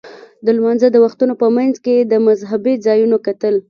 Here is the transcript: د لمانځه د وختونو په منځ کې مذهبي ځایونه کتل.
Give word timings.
د 0.45 0.47
لمانځه 0.57 0.87
د 0.91 0.97
وختونو 1.05 1.33
په 1.41 1.47
منځ 1.57 1.73
کې 1.85 1.95
مذهبي 2.27 2.75
ځایونه 2.85 3.17
کتل. 3.27 3.55